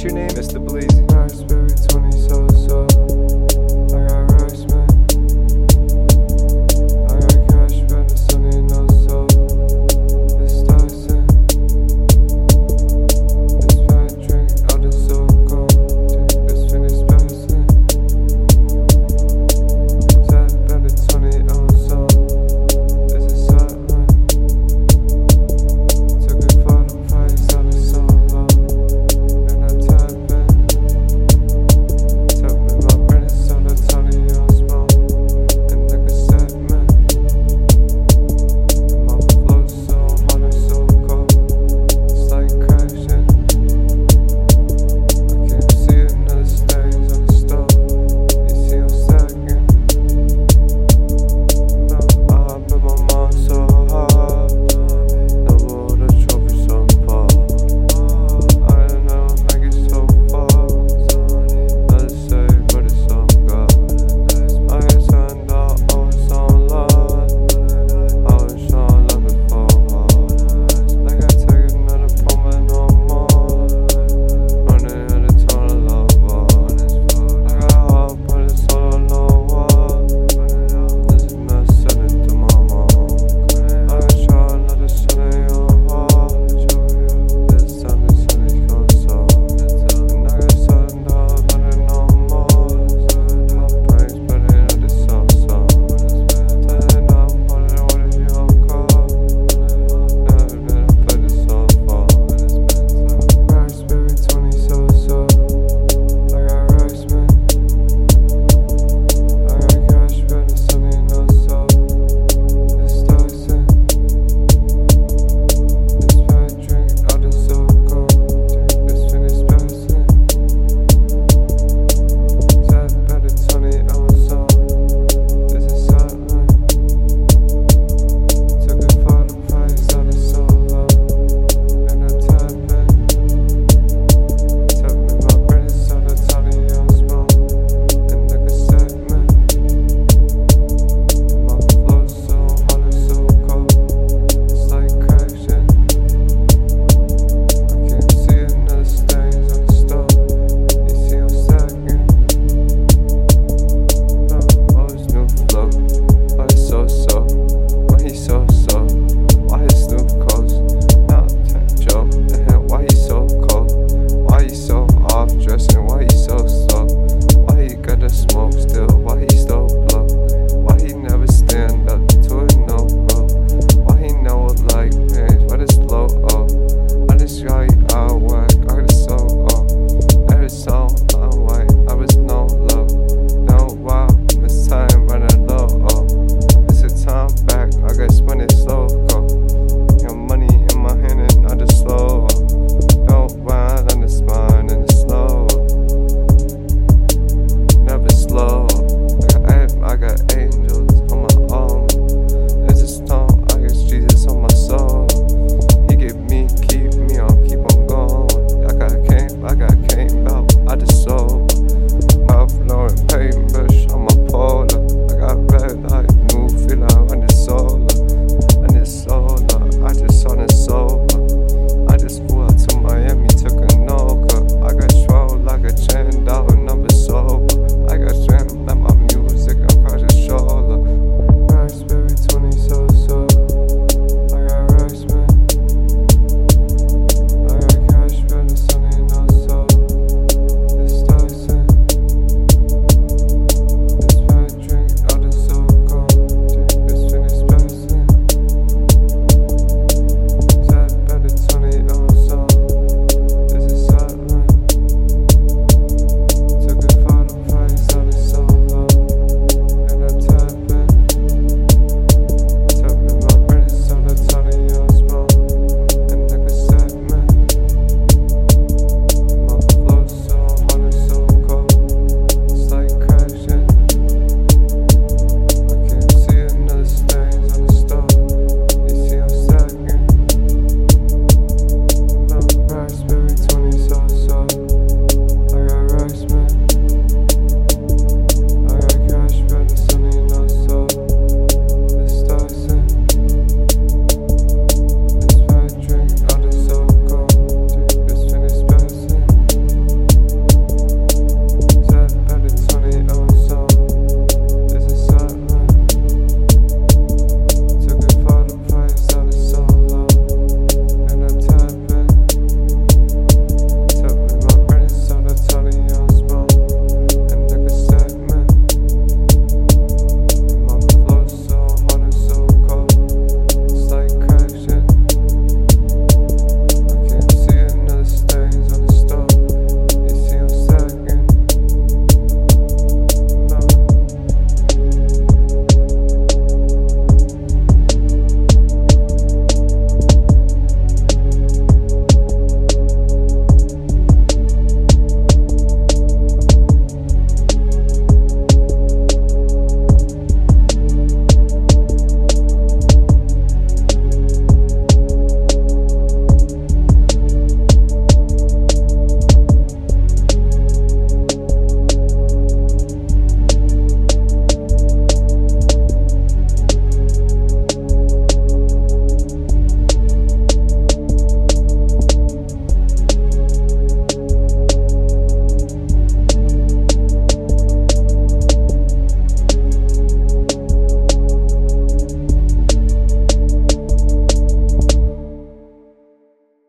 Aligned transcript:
What's 0.00 0.14
your 0.14 0.18
name? 0.18 0.30
Mr. 0.30 0.64
Bleezy. 0.64 1.29